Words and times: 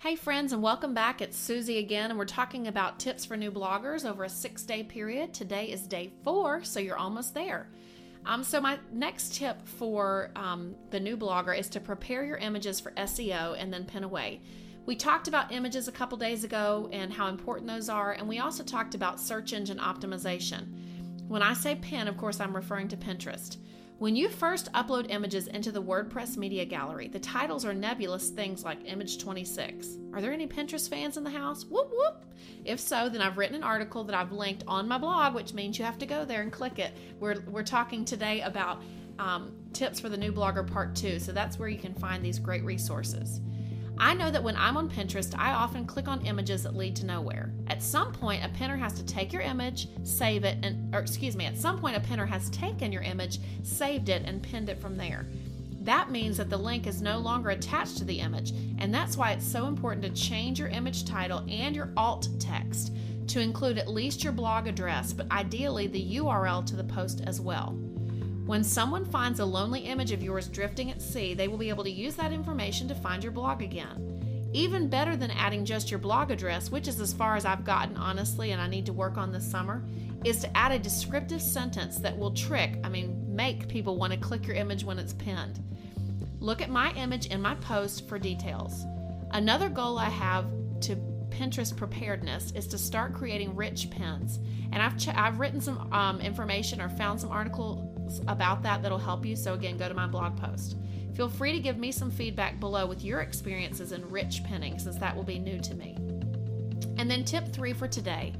Hey, 0.00 0.14
friends, 0.14 0.52
and 0.52 0.62
welcome 0.62 0.94
back. 0.94 1.20
It's 1.20 1.36
Susie 1.36 1.78
again, 1.78 2.10
and 2.10 2.18
we're 2.20 2.24
talking 2.24 2.68
about 2.68 3.00
tips 3.00 3.24
for 3.24 3.36
new 3.36 3.50
bloggers 3.50 4.08
over 4.08 4.22
a 4.22 4.28
six 4.28 4.62
day 4.62 4.84
period. 4.84 5.34
Today 5.34 5.72
is 5.72 5.88
day 5.88 6.12
four, 6.22 6.62
so 6.62 6.78
you're 6.78 6.96
almost 6.96 7.34
there. 7.34 7.66
Um, 8.24 8.44
so, 8.44 8.60
my 8.60 8.78
next 8.92 9.34
tip 9.34 9.66
for 9.66 10.30
um, 10.36 10.76
the 10.90 11.00
new 11.00 11.16
blogger 11.16 11.58
is 11.58 11.68
to 11.70 11.80
prepare 11.80 12.24
your 12.24 12.36
images 12.36 12.78
for 12.78 12.92
SEO 12.92 13.60
and 13.60 13.74
then 13.74 13.84
pin 13.86 14.04
away. 14.04 14.40
We 14.86 14.94
talked 14.94 15.26
about 15.26 15.50
images 15.50 15.88
a 15.88 15.92
couple 15.92 16.16
days 16.16 16.44
ago 16.44 16.88
and 16.92 17.12
how 17.12 17.26
important 17.26 17.66
those 17.66 17.88
are, 17.88 18.12
and 18.12 18.28
we 18.28 18.38
also 18.38 18.62
talked 18.62 18.94
about 18.94 19.18
search 19.18 19.52
engine 19.52 19.78
optimization. 19.78 20.68
When 21.26 21.42
I 21.42 21.54
say 21.54 21.74
pin, 21.74 22.06
of 22.06 22.16
course, 22.16 22.38
I'm 22.38 22.54
referring 22.54 22.86
to 22.88 22.96
Pinterest. 22.96 23.56
When 23.98 24.14
you 24.14 24.28
first 24.28 24.72
upload 24.74 25.10
images 25.10 25.48
into 25.48 25.72
the 25.72 25.82
WordPress 25.82 26.36
Media 26.36 26.64
Gallery, 26.64 27.08
the 27.08 27.18
titles 27.18 27.64
are 27.64 27.74
nebulous 27.74 28.30
things 28.30 28.62
like 28.62 28.78
Image 28.84 29.18
26. 29.18 29.98
Are 30.12 30.20
there 30.20 30.32
any 30.32 30.46
Pinterest 30.46 30.88
fans 30.88 31.16
in 31.16 31.24
the 31.24 31.30
house? 31.30 31.64
Whoop 31.64 31.90
whoop! 31.90 32.24
If 32.64 32.78
so, 32.78 33.08
then 33.08 33.20
I've 33.20 33.36
written 33.36 33.56
an 33.56 33.64
article 33.64 34.04
that 34.04 34.14
I've 34.14 34.30
linked 34.30 34.62
on 34.68 34.86
my 34.86 34.98
blog, 34.98 35.34
which 35.34 35.52
means 35.52 35.80
you 35.80 35.84
have 35.84 35.98
to 35.98 36.06
go 36.06 36.24
there 36.24 36.42
and 36.42 36.52
click 36.52 36.78
it. 36.78 36.92
We're, 37.18 37.40
we're 37.48 37.64
talking 37.64 38.04
today 38.04 38.42
about 38.42 38.84
um, 39.18 39.50
tips 39.72 39.98
for 39.98 40.08
the 40.08 40.16
new 40.16 40.30
blogger 40.30 40.64
part 40.64 40.94
two, 40.94 41.18
so 41.18 41.32
that's 41.32 41.58
where 41.58 41.68
you 41.68 41.78
can 41.78 41.92
find 41.92 42.24
these 42.24 42.38
great 42.38 42.62
resources. 42.62 43.40
I 44.00 44.14
know 44.14 44.30
that 44.30 44.42
when 44.42 44.56
I'm 44.56 44.76
on 44.76 44.88
Pinterest, 44.88 45.36
I 45.36 45.52
often 45.52 45.84
click 45.84 46.06
on 46.06 46.24
images 46.24 46.62
that 46.62 46.76
lead 46.76 46.94
to 46.96 47.06
nowhere. 47.06 47.52
At 47.66 47.82
some 47.82 48.12
point, 48.12 48.44
a 48.44 48.48
pinner 48.48 48.76
has 48.76 48.92
to 48.94 49.04
take 49.04 49.32
your 49.32 49.42
image, 49.42 49.88
save 50.04 50.44
it, 50.44 50.58
and, 50.62 50.94
or 50.94 51.00
excuse 51.00 51.34
me, 51.34 51.46
at 51.46 51.58
some 51.58 51.78
point, 51.78 51.96
a 51.96 52.00
pinner 52.00 52.26
has 52.26 52.48
taken 52.50 52.92
your 52.92 53.02
image, 53.02 53.40
saved 53.64 54.08
it, 54.08 54.22
and 54.24 54.42
pinned 54.42 54.68
it 54.68 54.80
from 54.80 54.96
there. 54.96 55.26
That 55.82 56.10
means 56.10 56.36
that 56.36 56.50
the 56.50 56.56
link 56.56 56.86
is 56.86 57.02
no 57.02 57.18
longer 57.18 57.50
attached 57.50 57.96
to 57.98 58.04
the 58.04 58.20
image, 58.20 58.52
and 58.78 58.94
that's 58.94 59.16
why 59.16 59.32
it's 59.32 59.46
so 59.46 59.66
important 59.66 60.04
to 60.04 60.10
change 60.22 60.60
your 60.60 60.68
image 60.68 61.04
title 61.04 61.44
and 61.48 61.74
your 61.74 61.90
alt 61.96 62.28
text 62.38 62.92
to 63.28 63.40
include 63.40 63.78
at 63.78 63.88
least 63.88 64.22
your 64.22 64.32
blog 64.32 64.66
address, 64.66 65.12
but 65.12 65.30
ideally 65.30 65.86
the 65.86 66.16
URL 66.16 66.64
to 66.66 66.76
the 66.76 66.84
post 66.84 67.22
as 67.26 67.40
well. 67.40 67.78
When 68.48 68.64
someone 68.64 69.04
finds 69.04 69.40
a 69.40 69.44
lonely 69.44 69.80
image 69.80 70.10
of 70.10 70.22
yours 70.22 70.48
drifting 70.48 70.90
at 70.90 71.02
sea, 71.02 71.34
they 71.34 71.48
will 71.48 71.58
be 71.58 71.68
able 71.68 71.84
to 71.84 71.90
use 71.90 72.14
that 72.14 72.32
information 72.32 72.88
to 72.88 72.94
find 72.94 73.22
your 73.22 73.30
blog 73.30 73.60
again. 73.60 74.48
Even 74.54 74.88
better 74.88 75.18
than 75.18 75.30
adding 75.32 75.66
just 75.66 75.90
your 75.90 76.00
blog 76.00 76.30
address, 76.30 76.70
which 76.70 76.88
is 76.88 76.98
as 76.98 77.12
far 77.12 77.36
as 77.36 77.44
I've 77.44 77.66
gotten 77.66 77.98
honestly 77.98 78.52
and 78.52 78.62
I 78.62 78.66
need 78.66 78.86
to 78.86 78.94
work 78.94 79.18
on 79.18 79.32
this 79.32 79.46
summer, 79.46 79.84
is 80.24 80.40
to 80.40 80.56
add 80.56 80.72
a 80.72 80.78
descriptive 80.78 81.42
sentence 81.42 81.98
that 81.98 82.16
will 82.16 82.30
trick, 82.30 82.78
I 82.82 82.88
mean, 82.88 83.22
make 83.36 83.68
people 83.68 83.98
want 83.98 84.14
to 84.14 84.18
click 84.18 84.46
your 84.46 84.56
image 84.56 84.82
when 84.82 84.98
it's 84.98 85.12
pinned. 85.12 85.62
Look 86.40 86.62
at 86.62 86.70
my 86.70 86.92
image 86.92 87.26
in 87.26 87.42
my 87.42 87.54
post 87.56 88.08
for 88.08 88.18
details. 88.18 88.82
Another 89.32 89.68
goal 89.68 89.98
I 89.98 90.08
have 90.08 90.46
to 90.80 90.96
Pinterest 91.38 91.74
preparedness 91.76 92.50
is 92.56 92.66
to 92.66 92.76
start 92.76 93.14
creating 93.14 93.54
rich 93.54 93.90
pins. 93.90 94.40
And 94.72 94.82
I've, 94.82 94.98
ch- 94.98 95.14
I've 95.14 95.38
written 95.38 95.60
some 95.60 95.92
um, 95.92 96.20
information 96.20 96.80
or 96.80 96.88
found 96.88 97.20
some 97.20 97.30
articles 97.30 98.20
about 98.26 98.60
that 98.64 98.82
that'll 98.82 98.98
help 98.98 99.24
you. 99.24 99.36
So, 99.36 99.54
again, 99.54 99.76
go 99.76 99.88
to 99.88 99.94
my 99.94 100.08
blog 100.08 100.36
post. 100.36 100.76
Feel 101.14 101.28
free 101.28 101.52
to 101.52 101.60
give 101.60 101.78
me 101.78 101.92
some 101.92 102.10
feedback 102.10 102.58
below 102.58 102.86
with 102.86 103.04
your 103.04 103.20
experiences 103.20 103.92
in 103.92 104.08
rich 104.10 104.42
pinning, 104.42 104.80
since 104.80 104.96
that 104.96 105.14
will 105.14 105.22
be 105.22 105.38
new 105.38 105.60
to 105.60 105.76
me. 105.76 105.96
And 106.98 107.08
then, 107.08 107.24
tip 107.24 107.52
three 107.52 107.72
for 107.72 107.86
today 107.86 108.34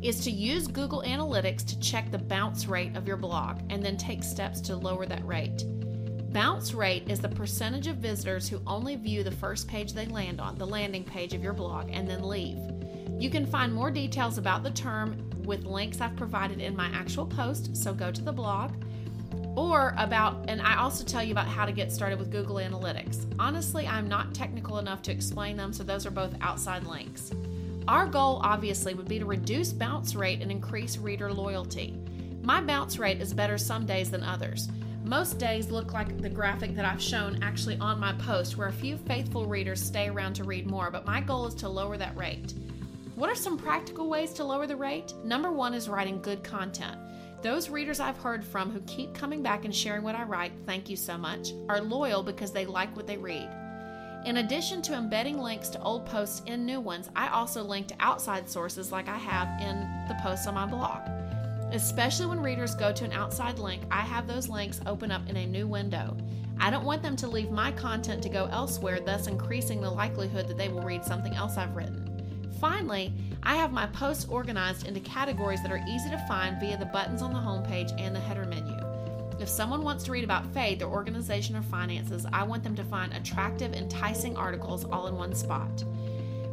is 0.00 0.24
to 0.24 0.30
use 0.30 0.68
Google 0.68 1.02
Analytics 1.06 1.66
to 1.66 1.78
check 1.80 2.10
the 2.10 2.18
bounce 2.18 2.66
rate 2.66 2.96
of 2.96 3.06
your 3.06 3.18
blog 3.18 3.60
and 3.68 3.82
then 3.82 3.98
take 3.98 4.22
steps 4.22 4.62
to 4.62 4.76
lower 4.76 5.04
that 5.04 5.26
rate. 5.26 5.64
Bounce 6.30 6.74
rate 6.74 7.08
is 7.08 7.20
the 7.20 7.28
percentage 7.28 7.86
of 7.86 7.96
visitors 7.96 8.48
who 8.48 8.60
only 8.66 8.96
view 8.96 9.22
the 9.22 9.30
first 9.30 9.66
page 9.66 9.94
they 9.94 10.04
land 10.04 10.42
on, 10.42 10.58
the 10.58 10.66
landing 10.66 11.02
page 11.02 11.32
of 11.32 11.42
your 11.42 11.54
blog, 11.54 11.88
and 11.90 12.06
then 12.06 12.22
leave. 12.22 12.58
You 13.18 13.30
can 13.30 13.46
find 13.46 13.72
more 13.72 13.90
details 13.90 14.36
about 14.36 14.62
the 14.62 14.70
term 14.70 15.30
with 15.44 15.64
links 15.64 16.02
I've 16.02 16.16
provided 16.16 16.60
in 16.60 16.76
my 16.76 16.88
actual 16.88 17.24
post, 17.24 17.74
so 17.74 17.94
go 17.94 18.12
to 18.12 18.20
the 18.20 18.30
blog. 18.30 18.72
Or 19.56 19.94
about, 19.96 20.44
and 20.48 20.60
I 20.60 20.76
also 20.76 21.02
tell 21.02 21.24
you 21.24 21.32
about 21.32 21.48
how 21.48 21.64
to 21.64 21.72
get 21.72 21.90
started 21.90 22.18
with 22.18 22.30
Google 22.30 22.56
Analytics. 22.56 23.34
Honestly, 23.38 23.86
I'm 23.86 24.06
not 24.06 24.34
technical 24.34 24.78
enough 24.78 25.00
to 25.02 25.12
explain 25.12 25.56
them, 25.56 25.72
so 25.72 25.82
those 25.82 26.04
are 26.04 26.10
both 26.10 26.34
outside 26.42 26.84
links. 26.84 27.32
Our 27.88 28.06
goal, 28.06 28.40
obviously, 28.44 28.92
would 28.92 29.08
be 29.08 29.18
to 29.18 29.24
reduce 29.24 29.72
bounce 29.72 30.14
rate 30.14 30.42
and 30.42 30.50
increase 30.50 30.98
reader 30.98 31.32
loyalty. 31.32 31.98
My 32.42 32.60
bounce 32.60 32.98
rate 32.98 33.22
is 33.22 33.32
better 33.32 33.56
some 33.56 33.86
days 33.86 34.10
than 34.10 34.22
others. 34.22 34.68
Most 35.08 35.38
days 35.38 35.70
look 35.70 35.94
like 35.94 36.20
the 36.20 36.28
graphic 36.28 36.74
that 36.74 36.84
I've 36.84 37.00
shown 37.00 37.42
actually 37.42 37.78
on 37.78 37.98
my 37.98 38.12
post, 38.12 38.58
where 38.58 38.68
a 38.68 38.72
few 38.72 38.98
faithful 38.98 39.46
readers 39.46 39.80
stay 39.80 40.10
around 40.10 40.34
to 40.34 40.44
read 40.44 40.66
more, 40.66 40.90
but 40.90 41.06
my 41.06 41.22
goal 41.22 41.46
is 41.46 41.54
to 41.54 41.68
lower 41.70 41.96
that 41.96 42.14
rate. 42.14 42.52
What 43.14 43.30
are 43.30 43.34
some 43.34 43.56
practical 43.56 44.10
ways 44.10 44.34
to 44.34 44.44
lower 44.44 44.66
the 44.66 44.76
rate? 44.76 45.14
Number 45.24 45.50
one 45.50 45.72
is 45.72 45.88
writing 45.88 46.20
good 46.20 46.44
content. 46.44 46.98
Those 47.40 47.70
readers 47.70 48.00
I've 48.00 48.18
heard 48.18 48.44
from 48.44 48.70
who 48.70 48.80
keep 48.80 49.14
coming 49.14 49.42
back 49.42 49.64
and 49.64 49.74
sharing 49.74 50.02
what 50.02 50.14
I 50.14 50.24
write, 50.24 50.52
thank 50.66 50.90
you 50.90 50.96
so 50.96 51.16
much, 51.16 51.52
are 51.70 51.80
loyal 51.80 52.22
because 52.22 52.52
they 52.52 52.66
like 52.66 52.94
what 52.94 53.06
they 53.06 53.16
read. 53.16 53.48
In 54.26 54.36
addition 54.36 54.82
to 54.82 54.92
embedding 54.92 55.38
links 55.38 55.70
to 55.70 55.80
old 55.80 56.04
posts 56.04 56.42
in 56.44 56.66
new 56.66 56.80
ones, 56.80 57.08
I 57.16 57.28
also 57.28 57.62
link 57.62 57.88
to 57.88 57.96
outside 57.98 58.46
sources 58.46 58.92
like 58.92 59.08
I 59.08 59.16
have 59.16 59.58
in 59.62 59.88
the 60.06 60.20
posts 60.22 60.46
on 60.46 60.52
my 60.52 60.66
blog. 60.66 61.00
Especially 61.72 62.26
when 62.26 62.40
readers 62.40 62.74
go 62.74 62.92
to 62.92 63.04
an 63.04 63.12
outside 63.12 63.58
link, 63.58 63.82
I 63.90 64.00
have 64.00 64.26
those 64.26 64.48
links 64.48 64.80
open 64.86 65.10
up 65.10 65.28
in 65.28 65.36
a 65.36 65.46
new 65.46 65.66
window. 65.66 66.16
I 66.58 66.70
don't 66.70 66.84
want 66.84 67.02
them 67.02 67.14
to 67.16 67.28
leave 67.28 67.50
my 67.50 67.70
content 67.72 68.22
to 68.22 68.28
go 68.28 68.48
elsewhere, 68.50 69.00
thus 69.00 69.26
increasing 69.26 69.80
the 69.80 69.90
likelihood 69.90 70.48
that 70.48 70.56
they 70.56 70.68
will 70.68 70.82
read 70.82 71.04
something 71.04 71.34
else 71.34 71.56
I've 71.56 71.76
written. 71.76 72.04
Finally, 72.58 73.12
I 73.42 73.54
have 73.56 73.70
my 73.70 73.86
posts 73.86 74.26
organized 74.28 74.86
into 74.86 74.98
categories 75.00 75.62
that 75.62 75.70
are 75.70 75.84
easy 75.88 76.10
to 76.10 76.24
find 76.26 76.58
via 76.58 76.76
the 76.76 76.86
buttons 76.86 77.22
on 77.22 77.32
the 77.32 77.38
homepage 77.38 77.92
and 78.00 78.16
the 78.16 78.20
header 78.20 78.46
menu. 78.46 78.76
If 79.38 79.48
someone 79.48 79.82
wants 79.82 80.02
to 80.04 80.12
read 80.12 80.24
about 80.24 80.52
faith 80.52 80.82
or 80.82 80.86
organization 80.86 81.54
or 81.54 81.62
finances, 81.62 82.26
I 82.32 82.42
want 82.42 82.64
them 82.64 82.74
to 82.74 82.82
find 82.82 83.12
attractive, 83.12 83.74
enticing 83.74 84.36
articles 84.36 84.84
all 84.86 85.06
in 85.06 85.14
one 85.14 85.34
spot. 85.34 85.84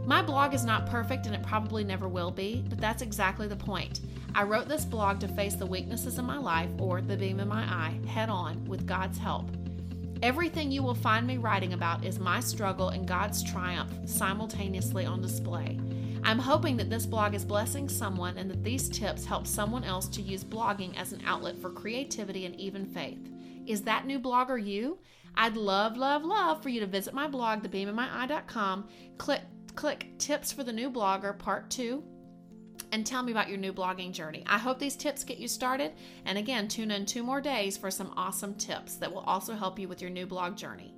My 0.05 0.21
blog 0.21 0.53
is 0.53 0.63
not 0.63 0.85
perfect 0.85 1.25
and 1.25 1.33
it 1.33 1.41
probably 1.41 1.83
never 1.83 2.07
will 2.07 2.29
be, 2.29 2.63
but 2.69 2.79
that's 2.79 3.01
exactly 3.01 3.47
the 3.47 3.55
point. 3.55 4.01
I 4.35 4.43
wrote 4.43 4.67
this 4.67 4.83
blog 4.83 5.21
to 5.21 5.29
face 5.29 5.55
the 5.55 5.65
weaknesses 5.65 6.19
in 6.19 6.25
my 6.25 6.37
life 6.37 6.69
or 6.77 6.99
the 6.99 7.15
beam 7.15 7.39
in 7.39 7.47
my 7.47 7.63
eye 7.63 7.97
head 8.05 8.27
on 8.27 8.65
with 8.65 8.85
God's 8.85 9.17
help. 9.17 9.49
Everything 10.21 10.69
you 10.69 10.83
will 10.83 10.93
find 10.93 11.25
me 11.25 11.37
writing 11.37 11.71
about 11.71 12.03
is 12.03 12.19
my 12.19 12.41
struggle 12.41 12.89
and 12.89 13.07
God's 13.07 13.41
triumph 13.41 13.93
simultaneously 14.03 15.05
on 15.05 15.21
display. 15.21 15.79
I'm 16.25 16.37
hoping 16.37 16.75
that 16.77 16.89
this 16.89 17.05
blog 17.05 17.33
is 17.33 17.45
blessing 17.45 17.87
someone 17.87 18.37
and 18.37 18.51
that 18.51 18.61
these 18.61 18.89
tips 18.89 19.23
help 19.23 19.47
someone 19.47 19.85
else 19.85 20.09
to 20.09 20.21
use 20.21 20.43
blogging 20.43 20.97
as 20.97 21.13
an 21.13 21.21
outlet 21.25 21.57
for 21.61 21.69
creativity 21.69 22.45
and 22.45 22.59
even 22.59 22.85
faith. 22.85 23.29
Is 23.65 23.83
that 23.83 24.05
new 24.05 24.19
blogger 24.19 24.61
you? 24.61 24.99
I'd 25.35 25.55
love, 25.55 25.95
love, 25.95 26.25
love 26.25 26.61
for 26.61 26.67
you 26.67 26.81
to 26.81 26.87
visit 26.87 27.13
my 27.13 27.29
blog, 27.29 27.63
thebeaminmyeye.com, 27.63 28.89
click 29.17 29.43
click 29.75 30.17
Tips 30.17 30.51
for 30.51 30.63
the 30.63 30.73
New 30.73 30.89
Blogger 30.89 31.37
Part 31.37 31.69
2 31.69 32.03
and 32.95 33.05
tell 33.05 33.21
me 33.21 33.33
about 33.33 33.49
your 33.49 33.57
new 33.57 33.73
blogging 33.73 34.13
journey. 34.13 34.41
I 34.47 34.57
hope 34.57 34.79
these 34.79 34.95
tips 34.95 35.25
get 35.25 35.37
you 35.37 35.49
started. 35.49 35.91
And 36.23 36.37
again, 36.37 36.69
tune 36.69 36.91
in 36.91 37.05
two 37.05 37.23
more 37.23 37.41
days 37.41 37.75
for 37.75 37.91
some 37.91 38.13
awesome 38.15 38.55
tips 38.55 38.95
that 38.95 39.11
will 39.11 39.25
also 39.27 39.53
help 39.53 39.77
you 39.77 39.89
with 39.89 40.01
your 40.01 40.09
new 40.09 40.25
blog 40.25 40.55
journey. 40.55 40.94